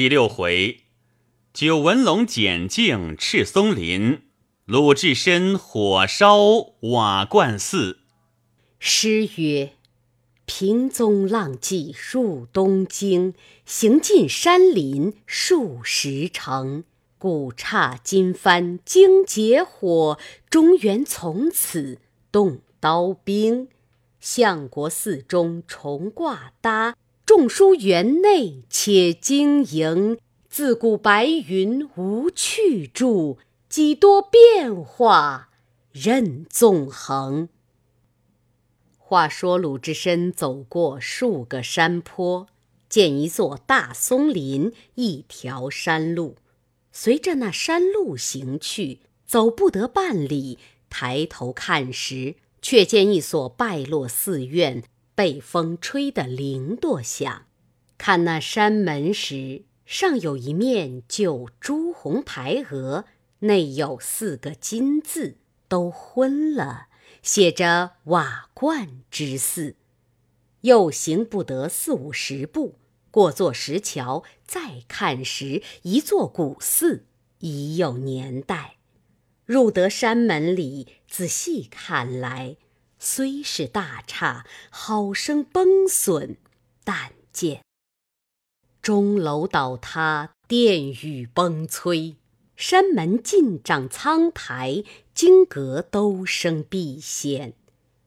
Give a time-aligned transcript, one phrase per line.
[0.00, 0.80] 第六回，
[1.52, 4.22] 九纹龙简镜赤松林，
[4.64, 6.38] 鲁智深火烧
[6.88, 7.98] 瓦罐寺。
[8.78, 9.74] 诗曰
[10.46, 13.34] ：“平宗浪迹入东京，
[13.66, 16.84] 行尽山林数十城。
[17.18, 21.98] 古刹今翻惊劫火，中原从此
[22.32, 23.68] 动刀兵。
[24.18, 33.38] 相国寺中重挂搭。”众书园内且经营，自古白云无去处，
[33.68, 35.50] 几多变化
[35.92, 37.48] 任纵横。
[38.98, 42.48] 话说鲁智深走过数个山坡，
[42.88, 46.36] 见一座大松林，一条山路，
[46.90, 50.58] 随着那山路行去，走不得半里，
[50.88, 54.82] 抬头看时，却见一所败落寺院。
[55.20, 57.44] 被风吹得零落响，
[57.98, 63.04] 看那山门时，上有一面旧朱红牌额，
[63.40, 65.36] 内有四个金字，
[65.68, 66.86] 都昏了，
[67.22, 69.74] 写着“瓦罐之寺”。
[70.62, 72.76] 又行不得四五十步，
[73.10, 77.04] 过座石桥，再看时，一座古寺，
[77.40, 78.76] 已有年代。
[79.44, 82.56] 入得山门里，仔细看来。
[83.02, 86.36] 虽是大刹，好生崩损，
[86.84, 87.62] 但见
[88.82, 92.16] 钟楼倒塌，殿宇崩摧，
[92.56, 94.84] 山门尽长苍苔，
[95.14, 97.54] 经阁都生碧藓。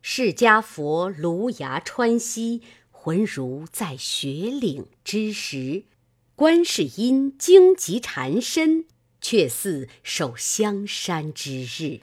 [0.03, 5.85] 释迦佛芦牙穿溪，浑如在雪岭之时；
[6.35, 8.85] 观世音荆棘缠身，
[9.19, 12.01] 却似守香山之日。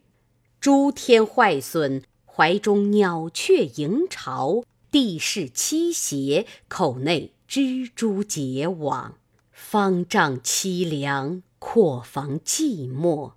[0.59, 2.03] 诸天坏损。
[2.41, 9.19] 怀中鸟雀迎巢，地势倾斜，口内蜘蛛结网，
[9.53, 13.33] 方丈凄凉，阔房寂寞。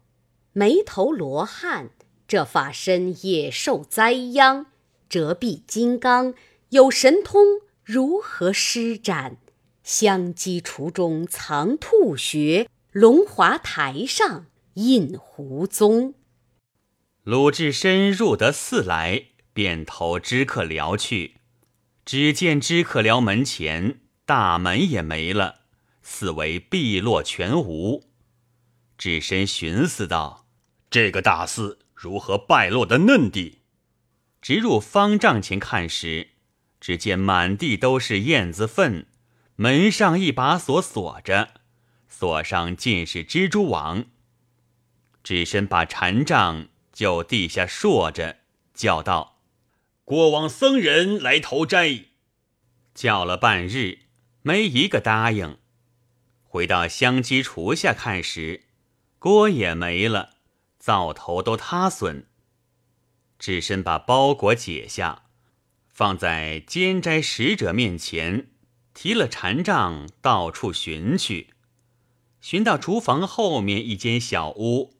[0.53, 1.89] 眉头罗汉，
[2.29, 4.67] 这法身也受灾殃。
[5.09, 6.33] 折臂金刚，
[6.69, 9.35] 有神通，如何施展？
[9.83, 16.13] 香积厨中藏兔穴，龙华台上印胡宗。
[17.23, 21.37] 鲁智深入得寺来，便投知客寮去。
[22.03, 25.61] 只见知客寮门前大门也没了，
[26.01, 28.09] 四围碧落全无。
[28.97, 30.49] 智深寻思道
[30.91, 33.59] ：“这个大寺如何败落的嫩地？”
[34.41, 36.31] 直入方丈前看时，
[36.81, 39.07] 只见满地都是燕子粪，
[39.55, 41.53] 门上一把锁锁着，
[42.09, 44.07] 锁上尽是蜘蛛网。
[45.23, 46.67] 智深把禅杖。
[46.93, 48.37] 就地下说着，
[48.73, 49.39] 叫道
[50.05, 52.05] ：“过往僧人来投斋。”
[52.95, 54.01] 叫了半日，
[54.43, 55.57] 没一个答应。
[56.43, 58.65] 回到香积厨下看时，
[59.17, 60.35] 锅也没了，
[60.77, 62.27] 灶头都塌损。
[63.39, 65.23] 智深把包裹解下，
[65.89, 68.51] 放在监斋使者面前，
[68.93, 71.55] 提了禅杖，到处寻去，
[72.39, 74.92] 寻到厨房后面一间小屋。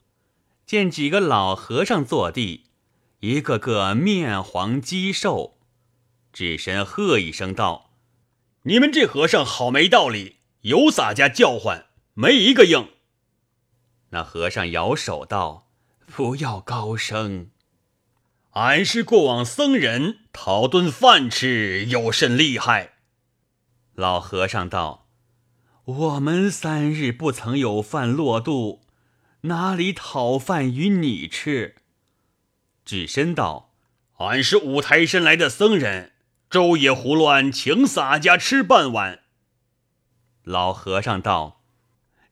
[0.73, 2.63] 见几个老和尚坐地，
[3.19, 5.59] 一个个面黄肌瘦，
[6.31, 7.91] 智深喝一声道
[8.66, 11.85] ：“你们这和尚好没道理，有洒家叫唤，
[12.16, 12.89] 没一个应。”
[14.09, 15.69] 那和尚摇手道
[16.12, 17.51] ：“不要高声，
[18.53, 22.94] 俺是过往僧人，讨顿饭吃有甚厉害？”
[23.94, 25.07] 老和尚道
[25.85, 28.81] ：“我们三日不曾有饭落肚。”
[29.46, 31.76] 哪里讨饭与你吃？
[32.86, 33.74] 智深道
[34.20, 36.14] ：“俺是五台山来的僧人，
[36.50, 39.20] 昼夜胡乱，请洒家吃半碗。”
[40.44, 41.62] 老和尚道：“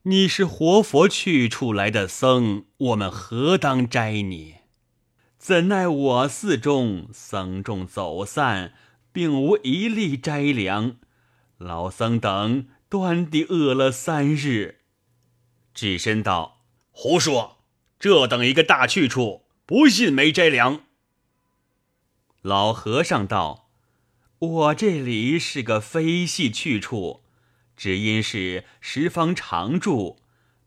[0.03, 4.59] 你是活佛去处来的僧，我们何当摘你？
[5.37, 8.73] 怎奈我寺中僧众走散，
[9.11, 10.95] 并无一粒斋粮，
[11.57, 14.79] 老僧等端地饿了三日。”
[15.75, 16.60] 智深道。
[16.91, 17.57] 胡说！
[17.99, 20.81] 这等一个大去处，不信没斋粮。
[22.41, 23.69] 老和尚道
[24.39, 27.21] ：“我这里是个非系去处，
[27.77, 30.17] 只因是十方常住，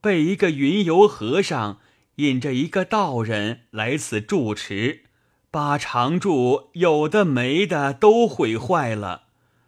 [0.00, 1.80] 被一个云游和尚
[2.16, 5.04] 引着一个道人来此住持，
[5.50, 9.24] 把常住有的没的都毁坏了。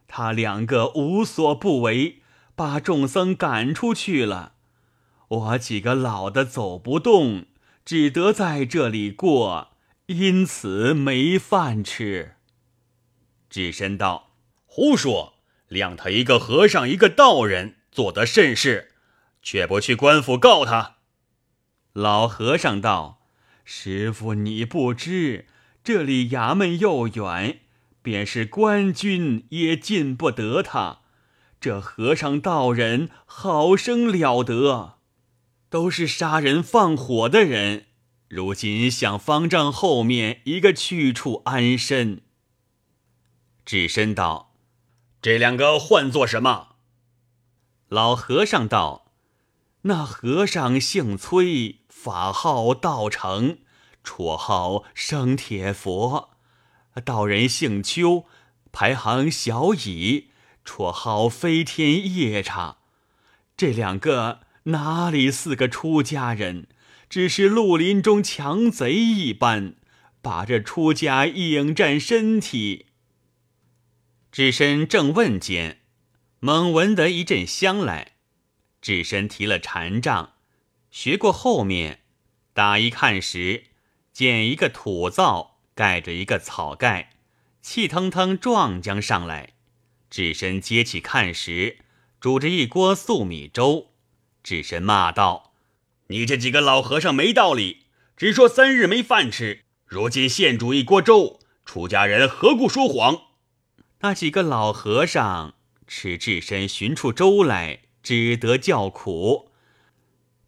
[0.07, 2.23] 他两个无所不为，
[2.55, 4.53] 把众僧赶出去了。”
[5.29, 7.47] 我几个老的走不动，
[7.85, 9.73] 只得在这里过，
[10.07, 12.37] 因此没饭吃。
[13.51, 14.31] 智深道
[14.67, 15.35] ：“胡说！
[15.69, 18.93] 谅他一个和尚，一个道人，做得甚是，
[19.43, 20.97] 却不去官府告他。”
[21.93, 23.23] 老和尚道
[23.65, 25.47] ：“师傅，你不知，
[25.83, 27.61] 这里衙门又远，
[28.03, 31.01] 便是官军也进不得他。
[31.59, 34.96] 这和尚道人好生了得，
[35.69, 37.87] 都是杀人放火的人。”
[38.29, 42.23] 如今想方丈后面一个去处安身。
[43.65, 44.53] 智深道
[45.23, 46.77] ：“这两个唤作什么？”
[47.89, 49.13] 老和尚道
[49.83, 53.59] ：“那和尚姓崔，法号道成，
[54.03, 56.31] 绰号生铁佛；
[57.05, 58.25] 道人姓邱，
[58.73, 60.31] 排行小乙，
[60.65, 62.79] 绰号飞天夜叉。
[63.57, 66.69] 这两个哪里似个出家人？”
[67.09, 69.77] 只是绿林中强贼一般，
[70.21, 72.87] 把这出家应战身体。
[74.33, 75.83] 智深正问间，
[76.41, 78.15] 猛闻得一阵香来。
[78.83, 80.33] 智深提了禅杖，
[80.91, 82.01] 学过后面，
[82.53, 83.67] 打一看时，
[84.13, 87.13] 见一个土灶盖着一个草盖，
[87.63, 89.53] 气腾腾撞将上来。
[90.11, 91.79] 智深接起看时，
[92.21, 93.93] 煮着一锅粟米粥。
[94.47, 95.55] 智深骂道。
[96.07, 103.23] 你这几个老和尚没道理，只说三日没饭吃，如今现煮一锅粥，出家人何故说谎？
[104.03, 105.55] 那几个老和尚
[105.89, 109.51] 吃智深寻出粥来，只得叫苦，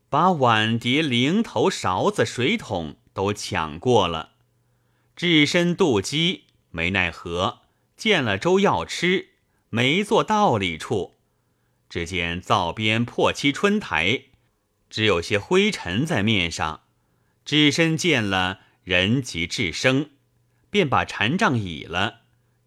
[0.08, 4.34] 把碗碟、零头、勺子、水桶都抢过了。
[5.16, 7.62] 智深肚饥，没奈何，
[7.96, 9.30] 见了粥要吃，
[9.70, 11.17] 没做道理处。
[11.88, 14.24] 只见灶边破漆春台。
[14.90, 16.82] 只有些灰尘在面上，
[17.44, 20.10] 智深见了人即智生，
[20.70, 22.20] 便把禅杖倚了，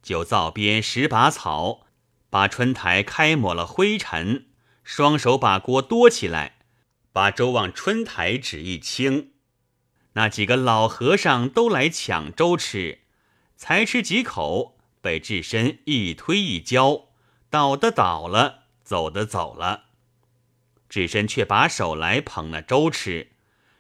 [0.04, 1.88] 就灶边拾把草，
[2.30, 4.48] 把春台开抹了灰尘，
[4.84, 6.60] 双手把锅多起来，
[7.12, 9.32] 把粥往春台只一倾。
[10.14, 13.00] 那几个老和尚都来抢粥吃，
[13.56, 17.08] 才吃几口，被智深一推一浇，
[17.50, 18.61] 倒的倒了，
[18.92, 19.86] 走的走了。
[20.90, 23.30] 智深却把手来捧那粥吃，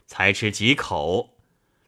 [0.08, 1.38] 才吃几口。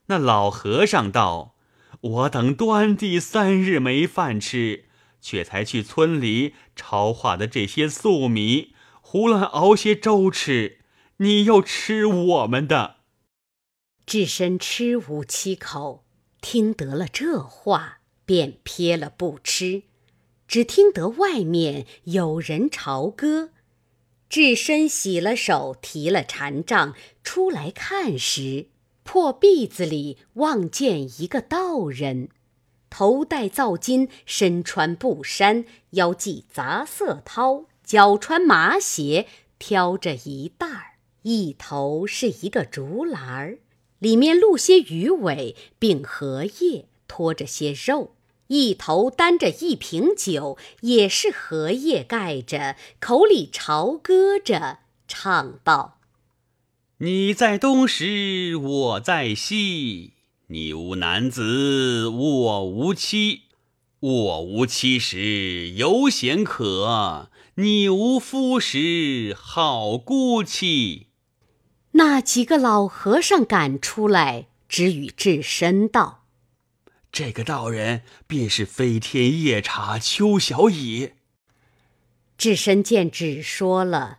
[0.08, 1.56] 那老和尚道
[2.02, 4.90] ：“我等端地三日没饭吃，
[5.22, 10.80] 却才去村里抄化的这些粟米，胡乱熬些粥吃。
[11.18, 12.98] 你又吃我们的。”
[14.06, 16.04] 智深吃无七口，
[16.42, 19.84] 听得了这话，便撇了不吃。
[20.54, 23.50] 只听得外面有人朝歌。
[24.30, 28.68] 智深洗了手，提了禅杖出来看时，
[29.02, 32.30] 破壁子里望见一个道人，
[32.92, 39.26] 头戴皂巾，身穿布衫，腰系杂色绦，脚穿麻鞋，
[39.58, 40.86] 挑着一袋儿，
[41.24, 43.58] 一头是一个竹篮儿，
[43.98, 48.14] 里面露些鱼尾，并荷叶，拖着些肉。
[48.54, 54.78] 一头担着一瓶酒，也是荷叶盖着，口里朝歌着，
[55.08, 55.98] 唱道
[57.02, 60.12] ：“你在东时，我在西；
[60.50, 63.46] 你无男子，我无妻；
[64.00, 71.08] 我无妻时，犹嫌可；你无夫时，好孤妻。”
[71.94, 76.23] 那几个老和尚赶出来，只与智深道。
[77.14, 81.12] 这个道人便是飞天夜叉邱小乙。
[82.40, 84.18] 智深见只说了，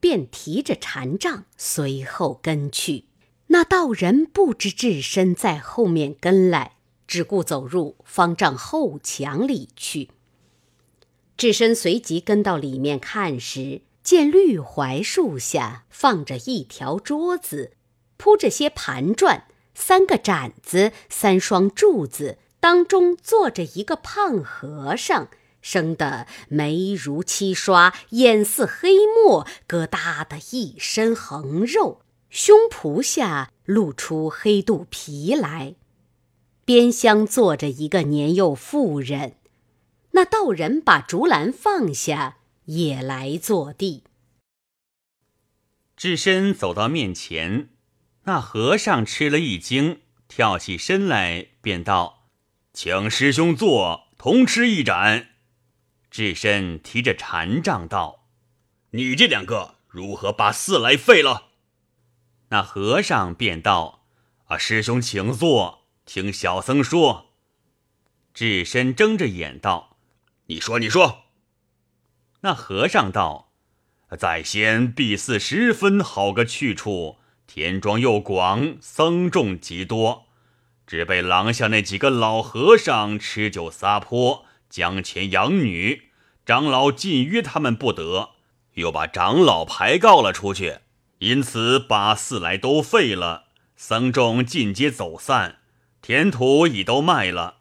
[0.00, 3.04] 便提着禅杖随后跟去。
[3.46, 6.72] 那道人不知智深在后面跟来，
[7.06, 10.10] 只顾走入方丈后墙里去。
[11.36, 17.76] 智深随即跟到里面看时，见绿槐树下放着一条桌子，
[18.16, 19.46] 铺着些盘转。
[19.74, 25.28] 三个盏子，三双柱子，当中坐着一个胖和尚，
[25.60, 35.74] 生得眉如漆刷，眼似黑墨，疙瘩的一身横肉，胸脯下露出黑肚皮来。
[36.64, 39.36] 边厢坐着一个年幼妇人。
[40.12, 42.36] 那道人把竹篮放下，
[42.66, 44.04] 也来坐地。
[45.96, 47.70] 智深走到面前。
[48.24, 52.28] 那和尚吃了一惊，跳起身来，便道
[52.72, 55.30] ：“请师兄坐，同吃一盏。”
[56.10, 58.28] 智深提着禅杖道
[58.92, 61.48] ：“你这两个如何把寺来废了？”
[62.50, 64.04] 那和尚便道
[64.46, 67.32] ：“啊，师兄请坐，听小僧说。”
[68.34, 69.96] 智深睁着眼道
[70.46, 71.24] ：“你说，你说。”
[72.42, 73.52] 那和尚道
[74.18, 77.18] ：“在先必似十分好个去处，
[77.54, 80.24] 田庄又广，僧众极多，
[80.86, 86.04] 只被廊下那几个老和尚吃酒撒泼，将钱养女，
[86.46, 88.30] 长老禁约他们不得，
[88.76, 90.78] 又把长老排告了出去，
[91.18, 95.58] 因此把寺来都废了，僧众尽皆走散，
[96.00, 97.56] 田土已都卖了，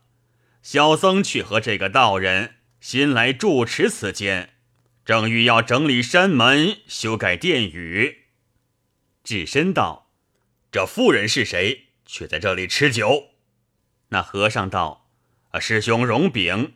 [0.64, 4.52] 小僧却和这个道人新来住持此间。
[5.04, 8.21] 正欲要整理山门，修改殿宇。
[9.24, 10.10] 智深道
[10.72, 11.88] ：“这妇人是谁？
[12.06, 13.30] 却在这里吃酒？”
[14.10, 15.08] 那和尚道
[15.52, 16.74] ：“啊，师兄容禀，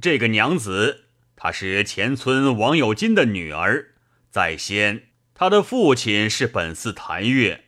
[0.00, 1.06] 这个娘子，
[1.36, 3.94] 她是前村王有金的女儿。
[4.30, 7.64] 在先，她的父亲是本寺谭月，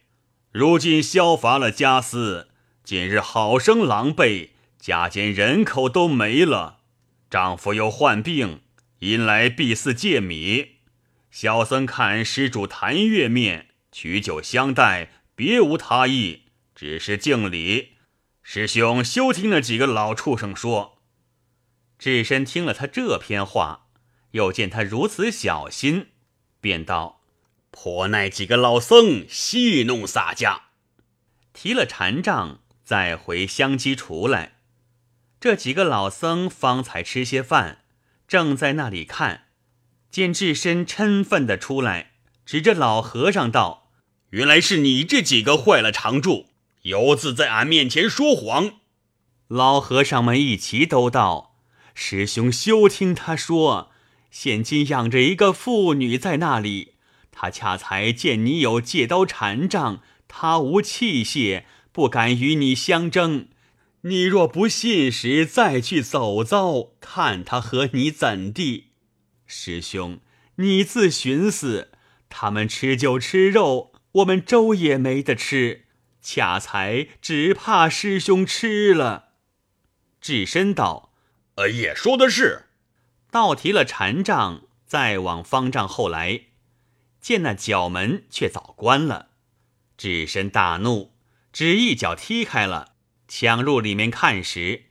[0.50, 2.48] 如今消伐了家私，
[2.84, 6.80] 今日好生狼狈，家间人口都没了，
[7.28, 8.60] 丈夫又患病。”
[9.02, 10.76] 因来必寺借米，
[11.28, 17.92] 小僧看施主谭月面，取酒相待，别无他意，只是敬礼。
[18.42, 20.98] 师兄休听那几个老畜生说。
[21.98, 23.86] 智深听了他这篇话，
[24.32, 26.08] 又见他如此小心，
[26.60, 27.20] 便道
[27.70, 30.62] ：“颇奈几个老僧戏弄洒家，
[31.52, 34.54] 提了禅杖，再回香积出来。
[35.38, 37.78] 这几个老僧方才吃些饭。”
[38.28, 39.48] 正在那里看，
[40.10, 42.12] 见智深嗔愤的出来，
[42.46, 43.81] 指着老和尚道
[44.32, 46.46] ：“原来是你这几个坏了常住，
[46.82, 48.80] 有自在俺面前说谎。”
[49.48, 51.56] 老和尚们一齐都道
[51.94, 53.90] ：“师兄休听他说，
[54.30, 56.94] 现今养着一个妇女在那里，
[57.30, 63.48] 他恰才见你有借刀禅杖，他无器械，不敢与你相争。”
[64.04, 68.86] 你若不信时，再去走走，看他和你怎地。
[69.46, 70.18] 师兄，
[70.56, 71.92] 你自寻思，
[72.28, 75.86] 他们吃酒吃肉，我们粥也没得吃，
[76.20, 79.30] 恰才只怕师兄吃了。
[80.20, 81.12] 智深道
[81.56, 82.66] ：“呃，也说的是。”
[83.32, 86.42] 倒提了禅杖，再往方丈后来，
[87.20, 89.30] 见那角门却早关了。
[89.96, 91.14] 智深大怒，
[91.52, 92.92] 只一脚踢开了。
[93.26, 94.84] 抢入里面看时，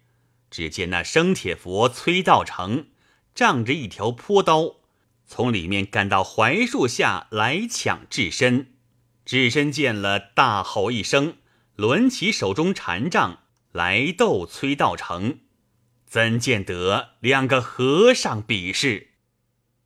[0.49, 2.87] 只见那生铁佛崔道成
[3.35, 4.77] 仗着一条坡刀，
[5.27, 8.73] 从里面赶到槐树下来抢智深。
[9.25, 11.35] 智深见了，大吼一声，
[11.75, 13.39] 抡起手中禅杖
[13.71, 15.39] 来斗崔道成。
[16.07, 19.11] 怎见得两个和尚比试，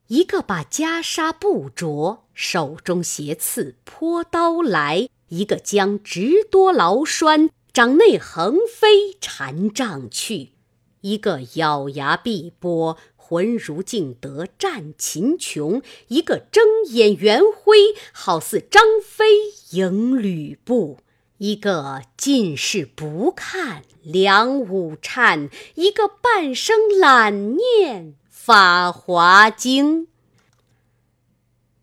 [0.07, 7.49] 一个把袈裟不着，手中斜刺泼刀来；一个将直多劳栓。
[7.71, 10.53] 掌内横飞禅杖去，
[11.01, 12.97] 一个咬牙闭波，
[13.27, 19.25] 浑如敬德战秦琼；一个睁眼圆辉，好似张飞
[19.72, 21.00] 迎吕布；
[21.39, 30.08] 一个尽是不看梁武颤；一个半生懒念法华经。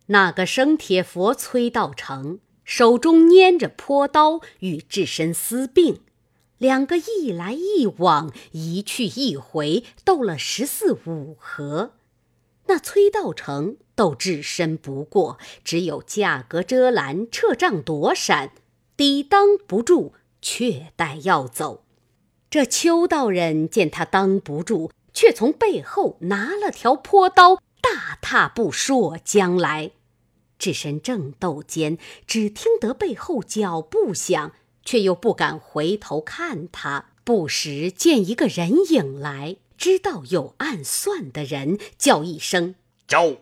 [0.07, 2.39] 那个生铁佛崔道成。
[2.65, 6.01] 手中拈着坡刀，与智深私并，
[6.62, 11.95] 两个一来一往，一去一回，斗了十四五合。
[12.66, 18.52] 那崔道成斗智深不过，只有架格遮拦，撤杖躲闪，
[18.97, 21.83] 抵当不住，却待要走。
[22.49, 29.90] 这邱道人见他当不住，却从背后拿了条坡刀，大踏步说将来。
[30.61, 34.52] 智深正斗间，只听得背后脚步响，
[34.85, 37.11] 却又不敢回头看他。
[37.25, 42.75] 不时见一个人影来，知道有暗算的人，叫一声
[43.07, 43.37] 招。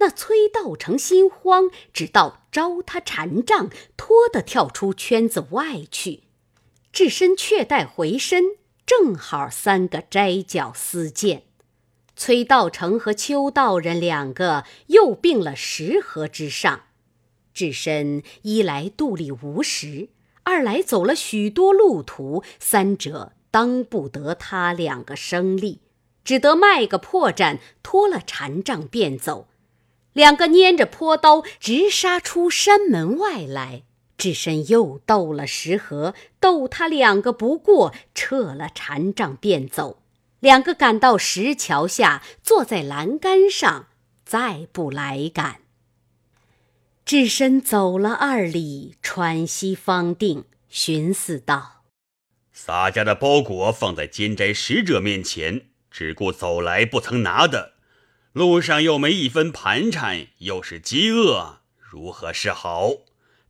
[0.00, 6.24] 那崔道成心慌，只道招他禅杖，拖得跳出圈子外去。
[6.92, 8.44] 智深却待回身，
[8.86, 11.44] 正好三个摘角丝剑。
[12.14, 16.82] 崔道成和邱道人两个又并了十合之上，
[17.54, 20.10] 智深一来肚里无食，
[20.48, 25.82] 二来走了许多路途，三者当不得他两个生力，
[26.24, 29.46] 只得卖个破绽，脱了禅杖便走。
[30.14, 33.82] 两个拈着坡刀直杀出山门外来，
[34.16, 39.98] 智深又斗了十合，斗他两个不过，撤了禅杖便走。
[40.40, 43.88] 两个赶到石桥下，坐在栏杆上，
[44.24, 45.60] 再不来赶。
[47.08, 51.84] 智深走了二里，喘息方定，寻思道
[52.52, 57.72] ：“洒家的包裹放在监斋使者面前，只顾走来，不曾拿的。
[58.34, 62.90] 路上又没一分盘缠，又是饥饿，如何是好？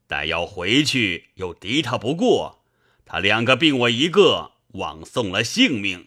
[0.06, 2.60] 但要回去，又敌他不过，
[3.04, 6.06] 他两个并我一个，枉送了性命。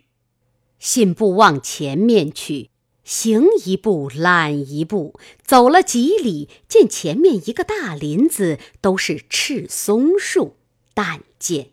[0.79, 2.70] 信步往前面去，
[3.03, 10.55] 行一步懒一步，走了几里，见前面一个大林子，都是赤松树。
[10.93, 11.69] 但见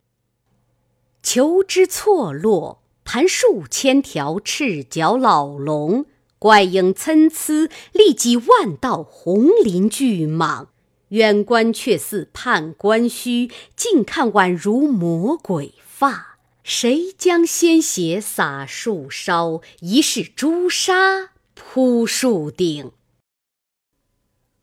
[1.22, 6.06] 球枝错落，盘数千条赤脚老龙，
[6.38, 10.68] 怪影参差，立几万道红鳞巨蟒。
[11.08, 16.27] 远观却似判官须，近看宛如魔鬼发。
[16.68, 19.62] 谁将鲜血洒树梢？
[19.80, 22.92] 疑是朱砂铺树顶。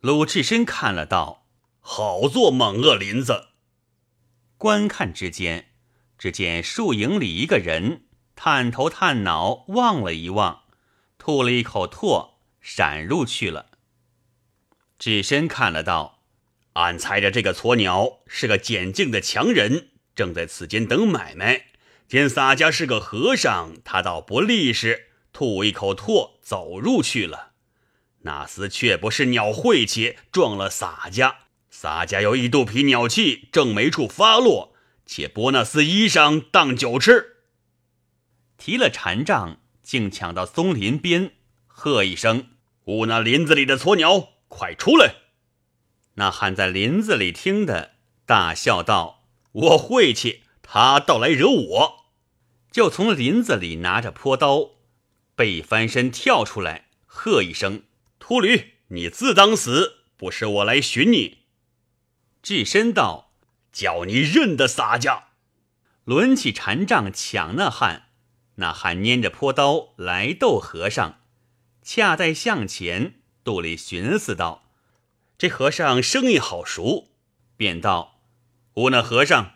[0.01, 1.47] 鲁智深看了道
[1.81, 3.47] ：“好做猛恶林子。”
[4.55, 5.69] 观看之间，
[6.15, 8.03] 只见树影里一个人
[8.35, 10.65] 探头探脑望了一望，
[11.17, 13.71] 吐了一口唾，闪入去了。
[14.99, 16.19] 智深看了道
[16.73, 21.69] ：“俺猜着这个撮鸟是个捡净的强人，正在此间等买卖。”
[22.07, 27.53] 见洒家是个和尚，他倒不利实，吐一口唾走入去了。
[28.21, 31.37] 那厮却不是鸟晦气，撞了洒家。
[31.69, 34.73] 洒家有一肚皮鸟气，正没处发落，
[35.05, 37.37] 且剥那厮衣裳当酒吃。
[38.57, 41.33] 提了禅杖，竟抢到松林边，
[41.67, 42.49] 喝一声
[42.85, 45.15] ：“误那林子里的撮鸟，快出来！”
[46.15, 47.95] 那汉在林子里听的，
[48.25, 52.05] 大笑道：“我晦气。”他倒来惹我，
[52.71, 54.71] 就从林子里拿着坡刀，
[55.35, 57.83] 背翻身跳出来，喝一声
[58.19, 59.99] ：“秃驴，你自当死！
[60.17, 61.43] 不是我来寻你。”
[62.41, 63.31] 智深道
[63.71, 65.25] ：“叫你认得洒家。”
[66.05, 68.09] 抡起禅杖抢那汉，
[68.55, 71.19] 那汉拈着坡刀来斗和尚，
[71.81, 74.65] 恰在向前，肚里寻思道
[75.37, 77.09] ：“这和尚生意好熟。”
[77.55, 78.19] 便道
[78.75, 79.53] ：“吾那和尚。”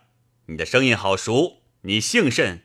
[0.49, 2.63] 你的声音好熟，你姓甚？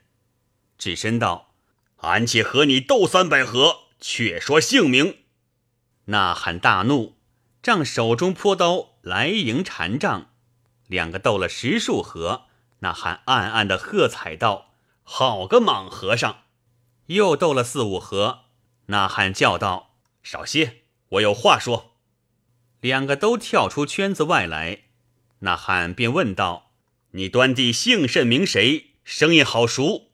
[0.78, 1.52] 智深道
[2.00, 5.18] ：“俺且和你斗三百合，却说姓名。”
[6.06, 7.18] 呐喊大怒，
[7.62, 10.30] 仗手中坡刀来迎禅杖，
[10.86, 12.46] 两个斗了十数合。
[12.78, 14.72] 呐喊暗暗的喝彩道
[15.04, 16.44] ：“好个莽和尚！”
[17.08, 18.44] 又斗了四五合，
[18.86, 19.90] 呐喊叫道
[20.24, 21.92] ：“少歇，我有话说。”
[22.80, 24.84] 两个都跳出圈子外来，
[25.40, 26.70] 呐喊便问道。
[27.16, 28.94] 你端地姓甚名谁？
[29.04, 30.10] 声音好熟。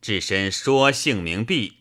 [0.00, 1.80] 智深说姓名毕，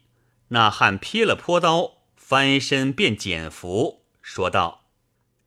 [0.49, 4.89] 那汉撇了坡刀，翻身便减服，说道：“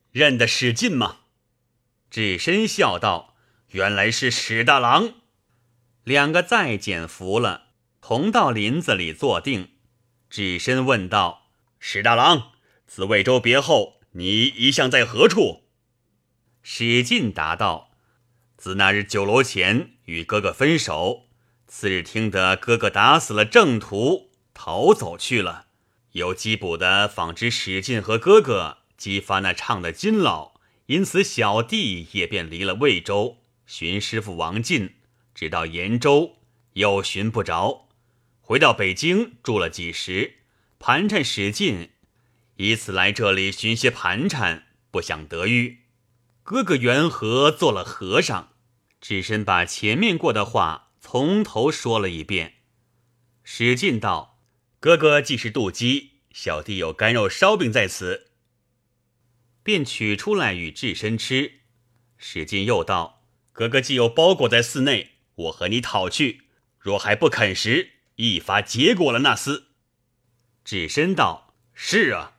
[0.09, 1.19] 认得史进吗？”
[2.09, 3.35] 智深笑道
[3.69, 5.13] ：“原来是史大郎。”
[6.03, 7.67] 两个再减服了，
[8.01, 9.73] 同到林子里坐定。
[10.27, 12.53] 智深问道：“史大郎，
[12.87, 15.65] 自魏州别后，你一向在何处？”
[16.63, 17.91] 史进答道。
[18.63, 21.25] 自那日酒楼前与哥哥分手，
[21.67, 25.65] 次日听得哥哥打死了正途，逃走去了。
[26.13, 30.53] 有缉捕的纺织史进和哥哥激发那唱的金老，
[30.85, 34.93] 因此小弟也便离了魏州，寻师傅王进，
[35.35, 36.37] 直到延州，
[36.75, 37.89] 又寻不着，
[38.39, 40.35] 回到北京住了几时，
[40.79, 41.89] 盘缠史进，
[42.55, 45.79] 以此来这里寻些盘缠，不想得遇。
[46.43, 48.51] 哥哥缘何做了和尚？
[49.03, 52.53] 智深把前面过的话从头说了一遍。
[53.43, 54.39] 史进道
[54.79, 58.31] ：“哥哥既是妒忌，小弟有干肉烧饼在此，
[59.61, 61.59] 便取出来与智深吃。”
[62.17, 66.43] 史进又道：“哥哥既有包裹在寺内，我和你讨去。
[66.79, 69.63] 若还不肯时，一发结果了那厮。”
[70.63, 72.37] 智深道：“是啊。”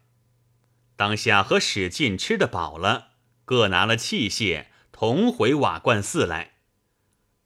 [0.97, 3.09] 当下和史进吃得饱了，
[3.45, 6.53] 各拿了器械，同回瓦罐寺来。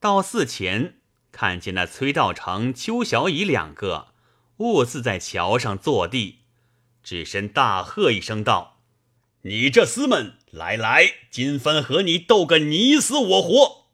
[0.01, 0.99] 到寺前，
[1.33, 4.15] 看见那崔道成、邱小乙两个
[4.59, 6.43] 兀自在桥上坐地，
[7.03, 8.81] 只身大喝一声道
[9.43, 13.87] ：“你这厮们，来来，今番和你斗个你死我活！”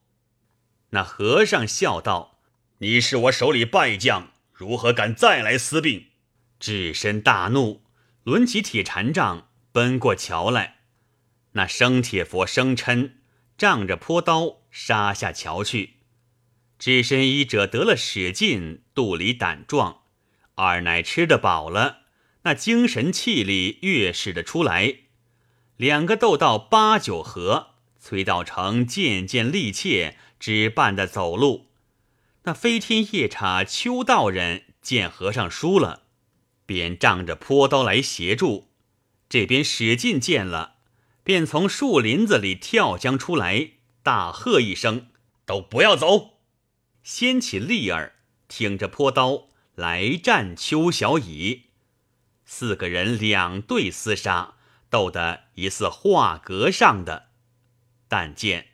[0.90, 2.38] 那和尚笑道
[2.78, 6.08] ：“你是我手里败将，如何敢再来私并？”
[6.60, 7.82] 只身大怒，
[8.24, 10.80] 抡起铁禅杖奔过桥来。
[11.52, 13.12] 那生铁佛生嗔，
[13.56, 15.98] 仗着坡刀杀下桥去。
[16.80, 20.02] 只身一者得了使劲，肚里胆壮；
[20.56, 22.00] 二乃吃得饱了，
[22.42, 24.96] 那精神气力越使得出来。
[25.76, 31.70] 两个斗到八九合，崔道成渐渐力怯，只绊的走路。
[32.42, 36.02] 那飞天夜叉邱道人见和尚输了，
[36.66, 38.72] 便仗着坡刀来协助。
[39.28, 40.74] 这边史进见了，
[41.22, 43.70] 便从树林子里跳将出来，
[44.04, 45.06] 大喝一声
[45.46, 46.34] ：“都不要走！”
[47.02, 48.12] 掀起立儿，
[48.46, 51.64] 挺着坡刀来战邱小乙。
[52.44, 54.56] 四个人两对厮杀，
[54.90, 57.28] 斗得疑似画格上的。
[58.06, 58.68] 但见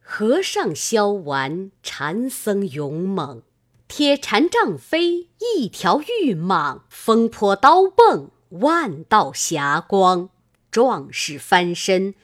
[0.00, 3.42] 和尚削完，禅僧勇猛，
[3.86, 10.30] 铁禅杖飞，一条玉蟒，风坡刀蹦，万道霞光。
[10.70, 12.14] 壮士翻身，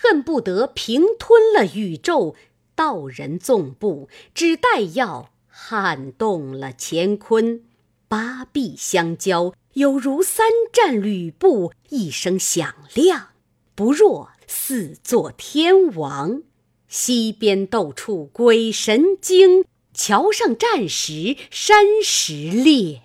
[0.00, 2.36] 恨不得平吞了宇宙；
[2.76, 7.64] 道人纵步，只待要撼动了乾坤。
[8.06, 13.30] 八臂相交，有如三战吕布，一声响亮，
[13.74, 16.42] 不若四座天王。
[16.86, 23.02] 西边斗处鬼神惊，桥上战时山石裂。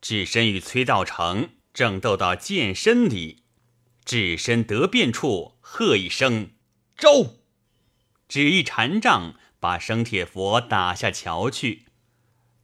[0.00, 3.44] 智深与崔道成正斗到剑身里，
[4.04, 6.50] 智深得变处，喝一声
[6.98, 7.36] ：“招！”
[8.28, 11.84] 只一禅杖，把生铁佛打下桥去。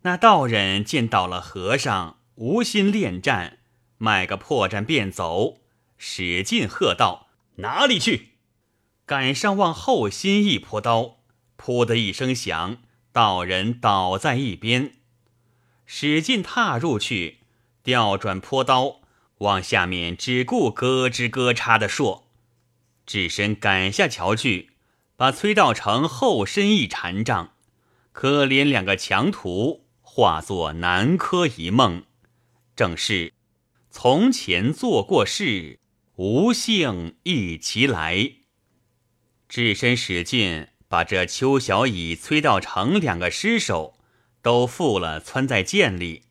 [0.02, 3.60] 那道人见到了和尚，无心恋战，
[3.96, 5.58] 卖个破绽便走。
[5.96, 7.28] 使劲喝道
[7.62, 8.32] ：“哪里去！”
[9.06, 11.18] 赶上往后心一泼刀，
[11.56, 12.78] 噗的一声响，
[13.12, 14.94] 道人倒在一边。
[15.84, 17.38] 使劲踏入去，
[17.84, 19.02] 调转泼刀，
[19.38, 22.25] 往下面只顾咯吱咯嚓的说。
[23.06, 24.72] 智深赶下桥去，
[25.16, 27.52] 把崔道成后身一禅杖，
[28.12, 29.86] 可怜两个强徒。
[30.08, 32.04] 化作南柯一梦，
[32.74, 33.34] 正是
[33.90, 35.78] 从前做过事，
[36.14, 38.32] 无幸一齐来。
[39.46, 43.98] 智深使劲把这邱小乙、崔道成两个尸首
[44.40, 46.22] 都缚了，窜在涧里。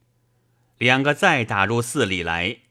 [0.80, 2.62] 两个再打入寺里来，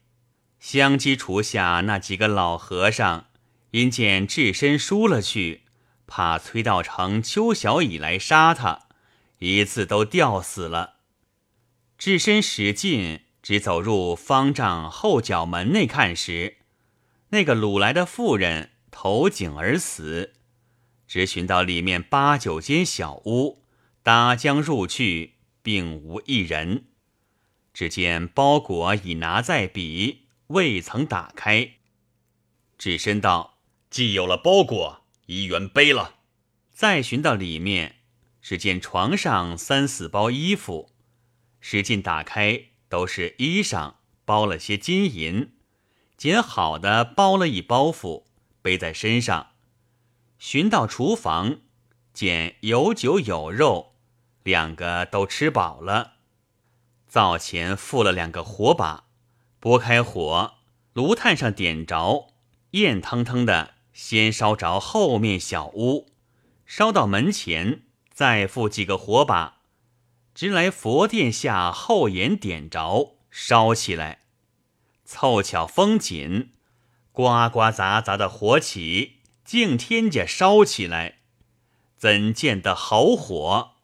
[0.59, 3.27] 相机厨下那几个老和尚，
[3.75, 5.63] 因见智深输了去，
[6.07, 8.87] 怕崔道成、邱小乙来杀他，
[9.39, 10.99] 一次都吊死了。
[11.97, 16.59] 智深使劲，只走入方丈后角门内看时，
[17.31, 20.35] 那个掳来的妇人投井而死。
[21.05, 23.61] 只寻到里面八九间小屋，
[24.01, 26.85] 搭将入去，并无一人。
[27.73, 31.71] 只见包裹已拿在笔，未曾打开。
[32.77, 33.54] 智深道
[33.95, 36.15] ：“既有了包裹，一元背了。”
[36.75, 38.01] 再寻到里面，
[38.41, 40.91] 只见床上三四包衣服。
[41.61, 43.93] 使劲打开，都是衣裳，
[44.25, 45.53] 包了些金银，
[46.17, 48.25] 捡好的包了一包袱，
[48.61, 49.51] 背在身上。
[50.39, 51.61] 寻到厨房，
[52.11, 53.95] 见有酒有肉，
[54.43, 56.15] 两个都吃饱了。
[57.07, 59.05] 灶前附了两个火把，
[59.61, 60.55] 拨开火，
[60.91, 62.33] 炉炭上点着，
[62.71, 66.07] 焰腾腾的，先烧着后面小屋，
[66.65, 69.61] 烧到门前，再附几个火把。
[70.33, 74.19] 直来佛殿下后檐点着烧起来，
[75.05, 76.49] 凑巧风紧，
[77.13, 79.13] 呱呱杂杂的火起，
[79.45, 81.19] 竟天家烧起来，
[81.95, 83.75] 怎见得好火？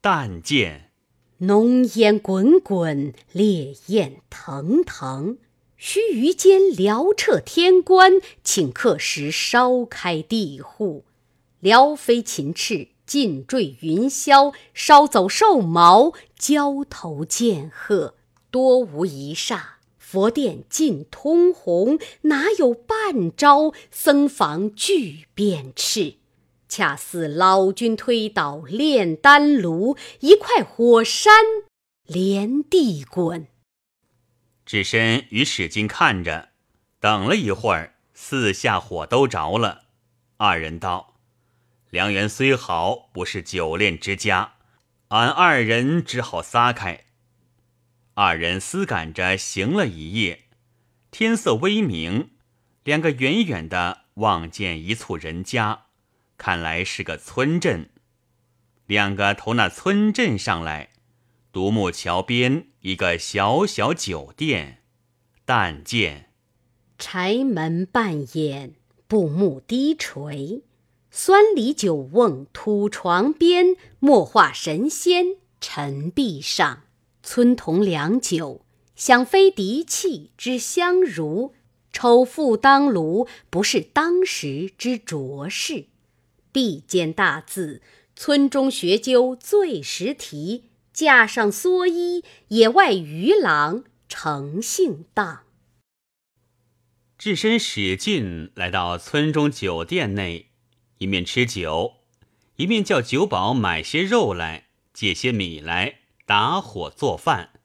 [0.00, 0.90] 但见
[1.38, 5.38] 浓烟滚滚，烈焰腾腾，
[5.82, 11.06] 须臾间辽彻天关，顷刻时烧开地户，
[11.58, 12.88] 辽飞禽翅。
[13.06, 18.14] 尽坠云霄，烧走兽毛，焦头见鹤，
[18.50, 19.60] 多无一霎。
[19.98, 23.72] 佛殿尽通红，哪有半朝？
[23.90, 26.16] 僧房俱变赤，
[26.68, 31.32] 恰似老君推倒炼丹炉，一块火山
[32.06, 33.48] 连地滚。
[34.70, 36.50] 智深与史进看着，
[37.00, 39.86] 等了一会儿，四下火都着了。
[40.36, 41.16] 二人道。
[41.88, 44.52] 良缘虽好，不是久恋之家，
[45.08, 47.06] 俺二人只好撒开。
[48.14, 50.44] 二人思赶着行了一夜，
[51.10, 52.30] 天色微明，
[52.84, 55.86] 两个远远的望见一簇人家，
[56.38, 57.90] 看来是个村镇。
[58.86, 60.89] 两个投那村镇上来，
[61.52, 64.84] 独木桥边一个小小酒店，
[65.44, 66.30] 但见
[66.96, 68.74] 柴门半掩，
[69.08, 70.62] 布幕低垂。
[71.10, 76.84] 酸梨酒瓮土床边，墨画神仙陈壁上。
[77.24, 81.54] 村童良酒，想非嫡气之相如。
[81.92, 85.86] 丑妇当炉，不是当时之浊事。
[86.52, 87.82] 壁间大字，
[88.14, 90.69] 村中学究最识题。
[91.00, 95.44] 架上蓑衣，野外渔郎诚信荡。
[97.16, 100.50] 智深使劲来到村中酒店内，
[100.98, 101.94] 一面吃酒，
[102.56, 107.60] 一面叫酒保买些肉来，借些米来打火做饭。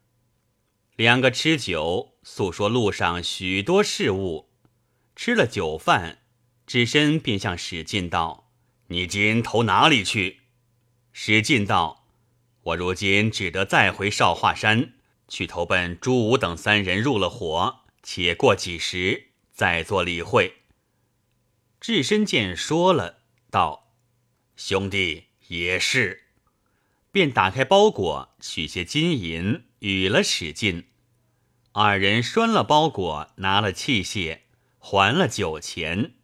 [0.96, 4.48] 两个吃酒，诉说路上许多事物。
[5.14, 6.20] 吃了酒饭，
[6.66, 8.48] 智深便向史进道
[8.88, 10.40] ：“你今投哪里去？”
[11.12, 12.05] 史进道
[12.66, 14.94] ：“我如今只得再回少华山
[15.28, 20.56] 去投奔朱武等三人入了伙，且过几时。”再做理会。
[21.80, 23.88] 智深见说了，道
[24.54, 26.24] ：“兄弟也是。”
[27.10, 30.88] 便打开包裹，取些金银与了史进。
[31.72, 34.40] 二人拴了包裹，拿了器械，
[34.78, 36.16] 还了酒钱。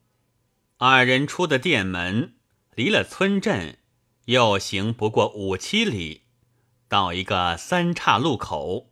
[0.76, 2.34] 二人出的店门，
[2.74, 3.78] 离了村镇，
[4.26, 6.21] 又行不过五七里，
[6.92, 8.90] 到一个三岔路口。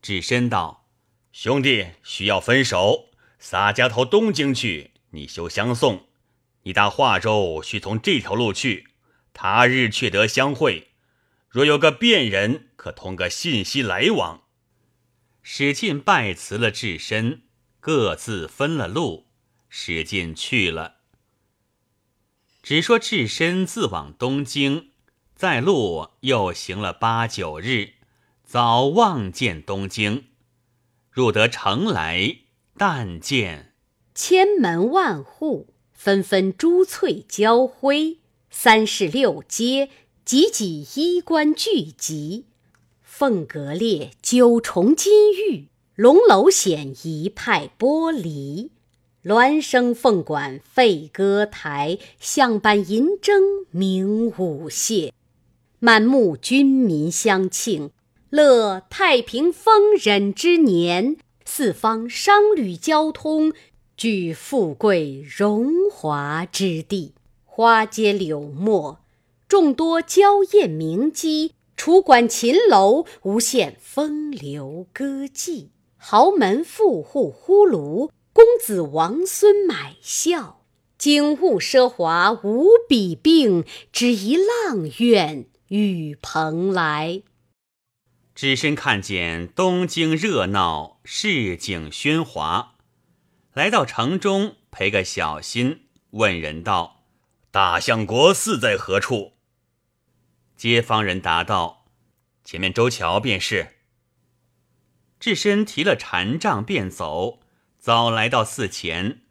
[0.00, 0.88] 智深道
[1.32, 6.06] ：“兄弟需要分手。”洒家头东京去，你休相送。
[6.62, 8.88] 你打华州须从这条路去，
[9.34, 10.92] 他日却得相会。
[11.50, 14.44] 若有个便人，可通个信息来往。
[15.42, 17.42] 史进拜辞了智深，
[17.80, 19.26] 各自分了路。
[19.68, 21.00] 史进去了，
[22.62, 24.92] 只说智深自往东京，
[25.36, 27.90] 在路又行了八九日，
[28.42, 30.24] 早望见东京，
[31.10, 32.38] 入得城来。
[32.78, 33.74] 但见
[34.14, 38.16] 千门万户，纷纷珠翠交辉；
[38.48, 39.90] 三市六街，
[40.24, 42.46] 挤挤衣冠聚集。
[43.02, 48.70] 凤阁列，九重金玉；龙楼显，一派玻璃。
[49.22, 55.12] 鸾声凤管沸歌台，象板银筝鸣舞榭。
[55.86, 57.92] 满目军民相庆，
[58.30, 61.16] 乐太平丰忍之年。
[61.44, 63.52] 四方商旅交通，
[63.96, 67.14] 居富贵荣华之地。
[67.44, 68.98] 花街柳陌，
[69.46, 75.68] 众多娇艳名妓；楚馆秦楼，无限风流歌妓。
[75.96, 80.64] 豪门富户呼噜，公子王孙买笑。
[80.98, 87.22] 景物奢华无比并，只疑阆苑雨蓬莱。
[88.36, 92.76] 只身看见东京热闹，市井喧哗，
[93.52, 97.06] 来到城中，赔个小心，问人道
[97.50, 99.32] ：“大相国寺在何处？”
[100.56, 101.86] 街坊人答道
[102.44, 103.78] ：“前面周桥便是。”
[105.18, 107.40] 智深提了禅杖便走，
[107.78, 109.22] 早来到寺前，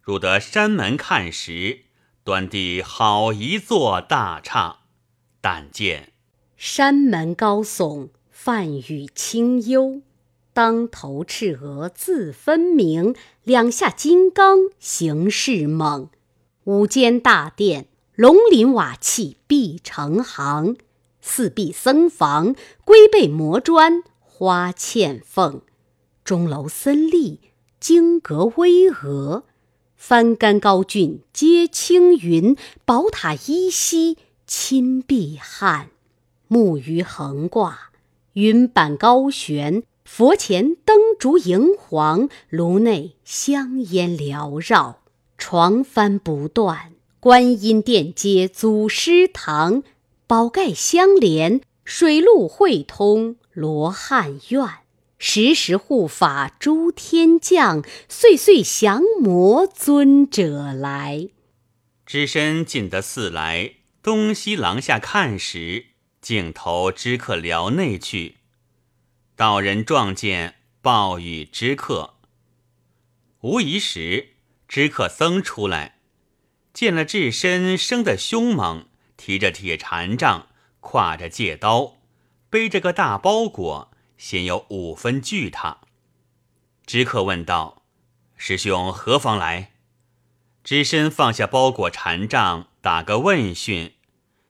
[0.00, 1.86] 入得山门看时，
[2.22, 4.83] 端地好一座大刹，
[5.44, 6.10] 但见
[6.56, 8.08] 山门高耸。
[8.30, 10.00] 泛雨清幽，
[10.54, 16.08] 当头赤额自分明，两下金刚形势猛。
[16.64, 20.76] 五间大殿，龙鳞瓦砌碧成行，
[21.20, 22.54] 四壁僧房，
[22.86, 25.60] 龟背磨砖花嵌缝。
[26.24, 27.40] 钟楼森立，
[27.78, 29.42] 经阁巍峨，
[29.94, 35.90] 翻干高峻接青云，宝塔依稀侵碧汉，
[36.48, 37.90] 木鱼横挂。
[38.34, 45.00] 云板高悬，佛前灯烛荧黄，炉内香烟缭绕，
[45.38, 46.92] 床幡不断。
[47.20, 49.82] 观音殿接祖师堂，
[50.26, 54.68] 宝盖相连，水陆汇通罗汉院。
[55.16, 61.28] 时时护法诸天将，岁岁降魔尊者来。
[62.04, 65.86] 只身进得寺来，东西廊下看时。
[66.20, 68.36] 镜头知客寮内去，
[69.34, 72.14] 道人撞见暴雨知客。
[73.40, 74.34] 无疑时，
[74.68, 75.98] 知客僧出来，
[76.72, 80.48] 见了智深生得凶猛，提着铁禅杖，
[80.80, 81.96] 挎着戒刀，
[82.48, 85.78] 背着个大包裹，先有五分惧他。
[86.86, 87.82] 知客问道
[88.36, 89.72] ：“师兄何方来？”
[90.64, 93.92] 知深放下包裹禅杖，打个问讯。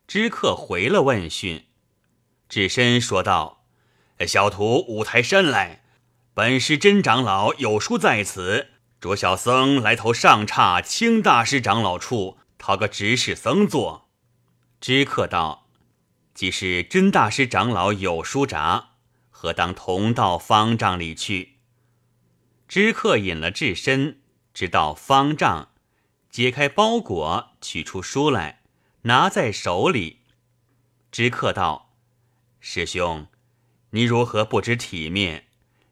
[0.07, 1.65] 知客回了问讯，
[2.49, 3.65] 智深说道
[4.25, 5.83] ：“小徒五台山来，
[6.33, 8.69] 本师真长老有书在此，
[9.01, 14.09] 着小僧来投上刹清大师长老处，讨个执事僧座。”
[14.81, 15.67] 知客道
[16.33, 18.91] ：“既是真大师长老有书札，
[19.31, 21.57] 何当同到方丈里去？”
[22.69, 24.21] 知客引了智深，
[24.53, 25.71] 直到方丈，
[26.35, 28.63] 解开包裹，取出书来。
[29.03, 30.23] 拿在手里，
[31.13, 31.95] 知客道
[32.59, 33.29] ：“师兄，
[33.91, 35.47] 你如何不知体面？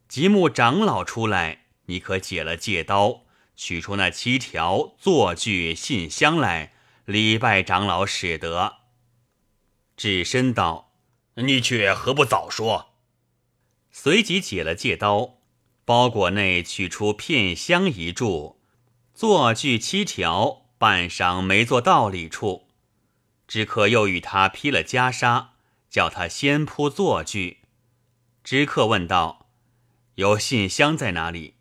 [0.08, 3.22] 极目长老出来，你可解了戒刀，
[3.54, 6.72] 取出那七条坐具信箱来，
[7.04, 8.78] 礼拜长老使得。”
[9.96, 10.92] 智深道
[11.38, 12.94] ：“你却何不早说？”
[13.92, 15.36] 随即解了戒刀，
[15.84, 18.58] 包裹内取出片香一柱，
[19.14, 22.68] 坐具七条，半晌没做道理处。
[23.46, 25.48] 知客又与他披了袈裟，
[25.90, 27.58] 叫他先铺坐具。
[28.42, 29.50] 知客问道
[30.16, 31.54] ：“有信箱在哪里？”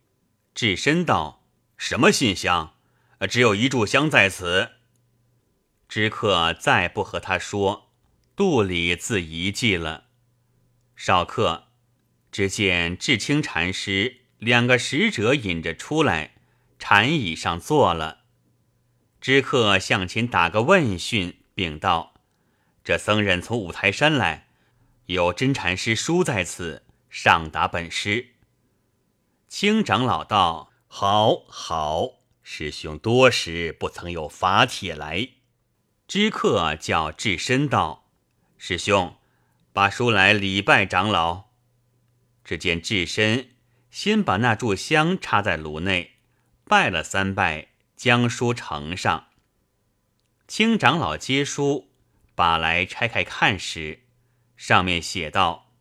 [0.55, 1.43] 智深道
[1.77, 2.73] ：“什么信箱？
[3.29, 4.71] 只有一炷香在此。”
[5.89, 7.91] 知客再不和他说，
[8.35, 10.05] 肚里自疑记了。
[10.95, 11.65] 少客，
[12.31, 16.35] 只见智清禅师两个使者引着出来，
[16.83, 18.21] 禅椅上坐了。
[19.21, 21.37] 知客向前打个问讯。
[21.53, 22.15] 禀道
[22.83, 24.47] ：“这僧人从五台山来，
[25.05, 28.29] 有真禅师书在此，上达本师。”
[29.47, 35.29] 青长老道：“好好，师兄多时不曾有法帖来。”
[36.07, 38.09] 知客叫智深道
[38.57, 39.15] ：“师兄，
[39.71, 41.51] 把书来礼拜长老。”
[42.43, 43.51] 只见智深
[43.91, 46.15] 先把那炷香插在炉内，
[46.71, 49.27] 拜了三拜，将书呈上。
[50.47, 51.89] 青长老接书，
[52.33, 54.03] 把来拆开看时，
[54.55, 55.73] 上面写道：“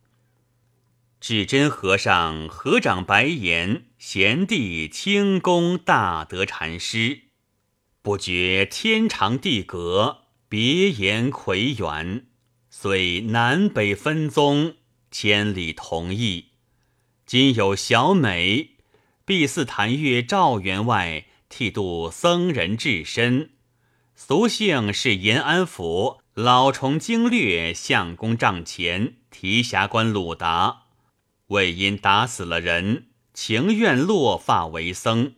[1.21, 7.21] 智真和尚合掌白言，贤弟清宫大德禅师，
[8.03, 12.27] 不觉天长地隔，别言魁元，
[12.69, 14.75] 虽南北分宗，
[15.13, 16.47] 千里同义。
[17.25, 18.71] 今有小美，
[19.31, 23.51] 必似谭月赵员外剃度僧人至身。”
[24.17, 30.87] 俗姓是延安府老崇经略相公帐前提辖官鲁达，
[31.47, 35.35] 为因打死了人，情愿落发为僧。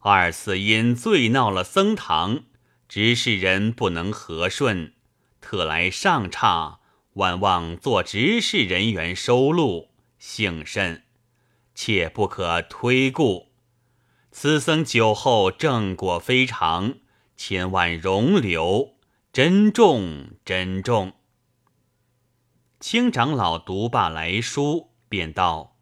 [0.00, 2.44] 二次因醉闹了僧堂，
[2.86, 4.92] 执事人不能和顺，
[5.40, 6.80] 特来上差，
[7.14, 11.03] 万望做执事人员收录，幸甚，
[11.74, 13.52] 切不可推故。
[14.30, 16.96] 此僧酒后正果非常。
[17.36, 18.96] 千万容留，
[19.32, 21.14] 珍重珍重。
[22.78, 25.76] 青长老读罢来书，便道：“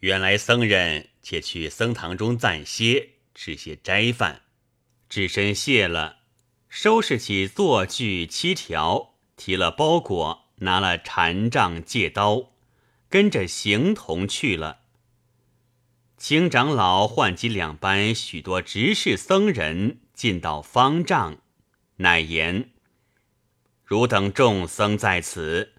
[0.00, 4.42] 原来僧人且去僧堂中暂歇，吃些斋饭。”
[5.10, 6.20] 只身谢了，
[6.70, 12.52] 收拾起坐具七条，提了包裹，拿了禅杖戒刀，
[13.10, 14.81] 跟着行童去了。
[16.24, 19.98] 青长老唤集两班许多执事僧人。
[20.14, 21.38] 进到方丈，
[21.96, 22.70] 乃言
[23.84, 25.72] ：“汝等众僧在此，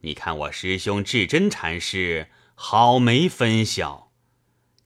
[0.00, 4.10] 你看我师兄智真禅师好没分晓。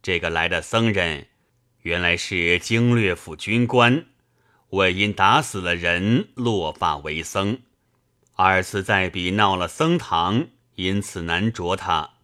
[0.03, 1.29] 这个来的僧人，
[1.81, 4.05] 原来是经略府军官，
[4.69, 7.61] 为因打死了人，落发为僧。
[8.35, 12.17] 二次再比闹了僧堂，因此难着他。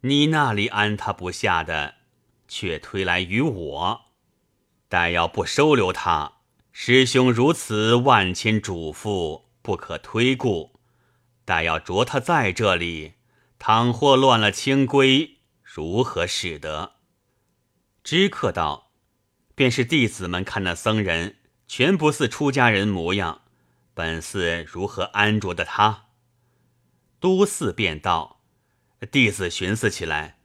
[0.00, 1.96] 你那里安他不下的，
[2.48, 4.00] 却推来于我。”
[4.90, 6.38] 但要不收留他，
[6.72, 10.80] 师兄如此万千嘱咐，不可推故。
[11.44, 13.14] 但要着他在这里，
[13.58, 16.94] 倘或乱了清规，如何使得？
[18.02, 18.92] 知客道
[19.54, 23.42] ：“便是弟子们看那僧人，全不似出家人模样，
[23.92, 26.06] 本寺如何安着的他？”
[27.20, 28.40] 都寺便道
[29.10, 30.37] ：“弟子寻思起来。”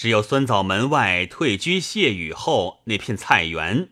[0.00, 3.90] 只有酸枣门外退居谢雨后那片菜园，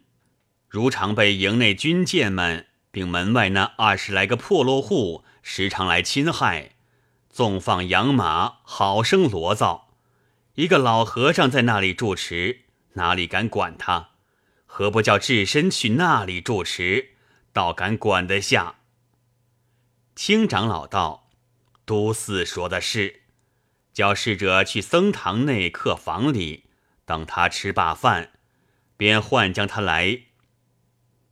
[0.66, 6.76] 如常被营内军舰们，并门外那二十来个破落户时常来侵害，
[7.28, 9.90] 纵放养马，好生罗造。
[10.54, 12.60] 一个老和尚在那里住持，
[12.94, 14.12] 哪里敢管他？
[14.64, 17.10] 何不叫智深去那里住持，
[17.52, 18.76] 倒敢管得下？
[20.16, 21.28] 青长老道
[21.84, 23.24] ：“都寺说的是。”
[23.98, 26.66] 叫侍者去僧堂内客房里
[27.04, 28.30] 等他吃罢饭，
[28.96, 30.20] 便唤将他来。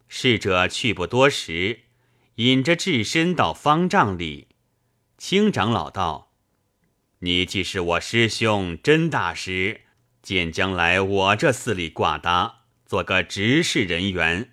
[0.09, 1.83] 侍者去不多时，
[2.35, 4.49] 引着智深到方丈里。
[5.17, 6.33] 青长老道
[7.23, 9.83] ：“你既是我师兄真大师，
[10.21, 14.51] 见将来我这寺里挂搭，做个执事人员。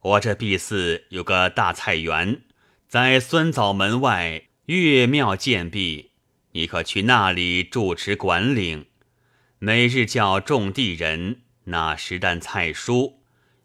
[0.00, 2.42] 我这碧寺有个大菜园，
[2.88, 6.06] 在酸枣门外岳庙建壁。”
[6.52, 8.86] 你可去那里住持管领，
[9.58, 13.14] 每日叫种地人拿十担菜蔬，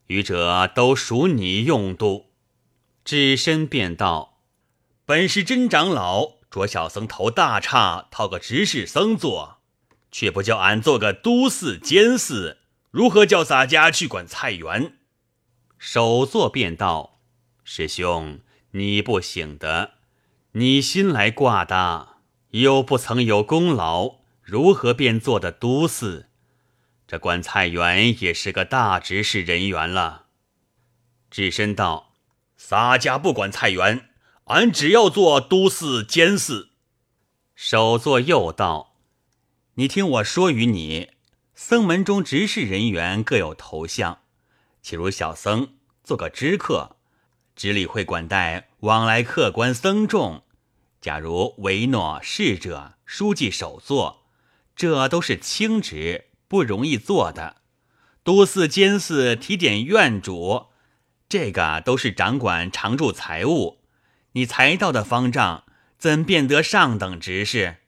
[0.08, 2.32] 余者都属你用度。
[3.06, 4.40] 只身便道
[5.06, 9.58] ：“本是真长老着小僧头大叉，讨个执事僧做，
[10.12, 12.60] 却不叫俺做个都寺监寺，
[12.92, 14.98] 如何叫洒家去管菜园？
[15.78, 17.20] 首座便道
[17.66, 18.40] ：“师兄，
[18.72, 19.96] 你不醒的，
[20.54, 22.13] 你新来挂的，
[22.54, 26.30] 又不曾有功劳，如何便做的都寺？
[27.08, 30.26] 这管菜园也是个大执事人员了。”
[31.30, 32.10] 智深道。
[32.56, 34.10] 洒家不管菜园，
[34.46, 36.70] 俺只要做都寺监寺。
[37.56, 38.96] 首座又道
[39.76, 41.10] ：“你听我说与你，
[41.56, 44.20] 僧门中执事人员各有头像，
[44.82, 45.74] 岂如小僧
[46.06, 46.96] 做个知客，
[47.54, 50.43] 只理会管待往来客官僧众；
[51.04, 54.24] 假如维诺侍者、书记首座，
[54.74, 57.58] 这都是轻职，不容易做的。
[58.24, 60.68] 都寺监寺提点院主。”
[61.28, 63.80] 这个都是掌管常住财物，
[64.32, 65.66] 你财道的方丈
[65.98, 67.80] 怎变得上等执事？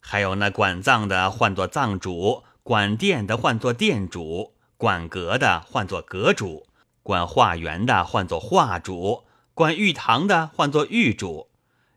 [0.00, 6.66] 还有那管葬的唤作葬主，管殿的唤作殿主，管阁的唤作阁主，
[7.02, 11.50] 管化园的唤作化主，管玉堂的唤作玉主。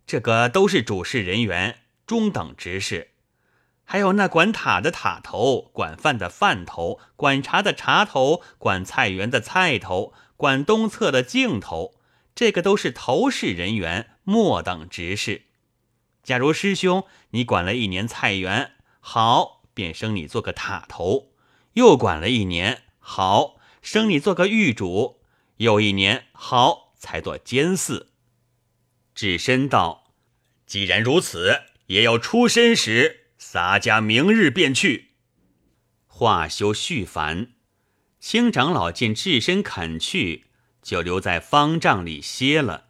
[0.08, 3.10] 这个都是主事人员，中等执事。
[3.84, 10.14] 还有那管塔的塔头，管饭的饭头，管茶的茶头，管菜园的菜头。
[10.38, 11.96] 管东侧的镜头，
[12.36, 15.46] 这个都是头饰人员，末等执事。
[16.24, 21.32] 假如师兄你管了一年菜园，好，便升你做个塔头；
[21.74, 25.18] 又管了一年，好，升你做个狱主；
[25.58, 28.12] 又一年，好，才做监寺。
[29.18, 30.14] 智深道
[30.68, 35.14] ：“既然如此，也要出身时，洒家明日便去。”
[36.06, 37.54] 话休续繁。
[38.20, 40.46] 青长老见智深肯去，
[40.84, 42.90] 就留在方丈里歇了。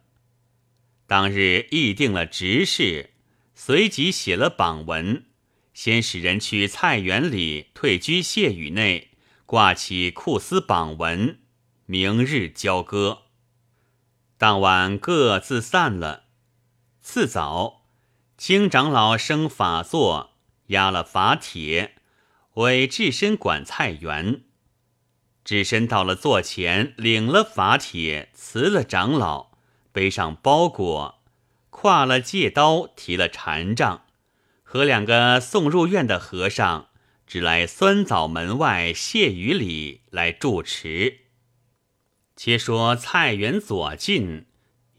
[1.06, 3.14] 当日议定了执事，
[3.54, 5.24] 随即写了榜文，
[5.72, 9.12] 先使人去菜园里退居谢雨内
[9.46, 11.38] 挂起库司榜文，
[11.86, 13.27] 明日交割。
[14.38, 16.26] 当晚各自散了。
[17.02, 17.82] 次早，
[18.36, 20.36] 清长老升法座，
[20.68, 21.96] 押了法帖，
[22.54, 24.42] 为智深管菜园。
[25.44, 29.50] 智深到了座前，领了法帖，辞了长老，
[29.90, 31.20] 背上包裹，
[31.72, 34.04] 挎了戒刀，提了禅杖，
[34.62, 36.90] 和两个送入院的和尚，
[37.26, 41.27] 只来酸枣门外谢雨里来住持。
[42.38, 44.46] 且说菜园左近，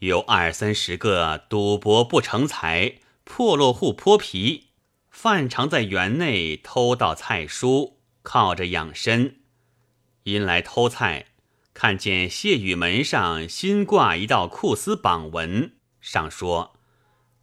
[0.00, 4.66] 有二三十个赌博不成才、破落户泼皮，
[5.08, 9.36] 犯常在园内偷盗菜蔬，靠着养身。
[10.24, 11.28] 因来偷菜，
[11.72, 16.74] 看见谢雨门上新挂一道库司榜文，上说：“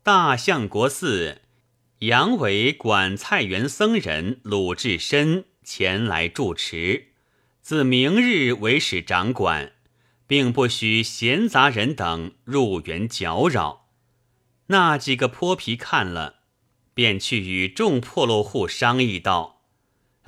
[0.03, 1.41] 大相国寺
[2.01, 7.07] 杨伟管菜园僧人鲁智深前来住持，
[7.63, 9.73] 自明日为使掌管，
[10.27, 13.87] 并不许闲杂人等入园搅扰。”
[14.67, 16.35] 那几个泼皮看了，
[16.93, 19.61] 便去与众破落户商议道：“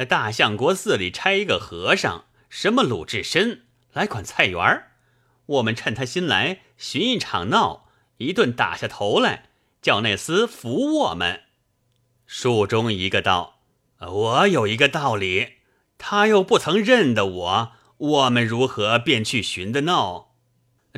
[0.09, 4.93] 大相国寺里差一个和尚。”什么鲁智深来管菜园儿？
[5.45, 7.87] 我们趁他新来寻一场闹，
[8.17, 9.49] 一顿打下头来，
[9.83, 11.43] 叫那厮服我们。
[12.25, 13.59] 树中一个道
[14.01, 15.57] ：“我有一个道理，
[15.99, 20.31] 他又不曾认得我，我们如何便去寻的闹？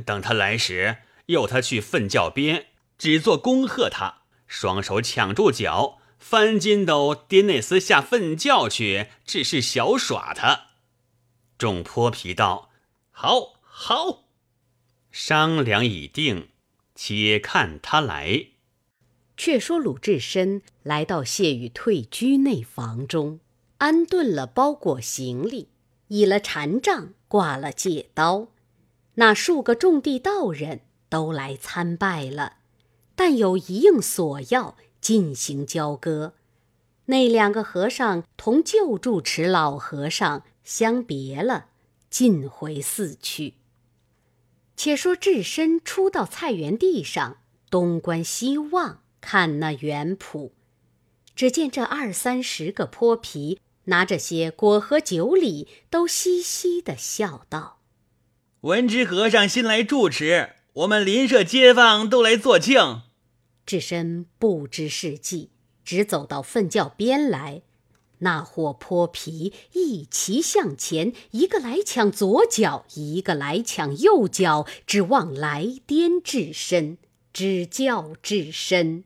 [0.05, 10.67] 等他来时，诱他去粪窖边，只做恭贺他，双手抢住脚，翻筋斗颠那厮下粪窖去，只是小耍他。”
[11.57, 12.69] 众泼皮道
[13.09, 14.25] ：“好好，
[15.11, 16.49] 商量已定，
[16.95, 18.47] 且看他来。”
[19.35, 23.39] 却说鲁智深来到谢雨退居内房中，
[23.79, 25.69] 安顿了包裹行李，
[26.11, 28.49] 倚了禅杖，挂了戒刀。
[29.15, 32.57] 那数个种地道人都来参拜了，
[33.15, 36.33] 但有一应所要，进行交割。
[37.05, 40.43] 那两个和尚同旧住持老和尚。
[40.63, 41.69] 相别了，
[42.09, 43.55] 进回寺去。
[44.77, 47.37] 且说智深出到菜园地上，
[47.71, 50.51] 东观西望，看那园圃，
[51.35, 57.79] 只见这二三十个泼皮拿着些果和酒礼，都嘻嘻的笑道
[58.61, 63.01] ：“文知和尚新来住持，我们邻舍街坊都来作庆。”
[63.65, 65.51] 智深不知是计，
[65.83, 67.61] 只走到粪窖边来。
[68.19, 76.97] 那伙泼皮一齐向前，一个来抢左脚，一个来抢右脚，指望来颠智深，
[77.33, 79.05] 只叫智深。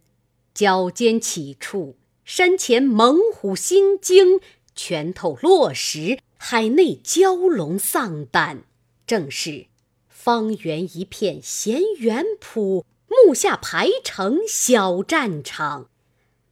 [0.54, 1.96] 脚尖起处，
[2.26, 4.40] 山前猛虎心惊，
[4.76, 8.64] 拳头落石，海内蛟龙丧胆。
[9.08, 9.68] 正是
[10.10, 15.90] 方圆一片闲园圃，木下排成小战场。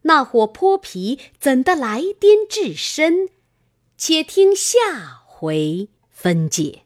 [0.03, 3.30] 那伙泼皮怎的来颠至深？
[3.97, 6.83] 且听下回分解。